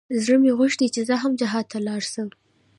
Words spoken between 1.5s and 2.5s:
ته ولاړ سم.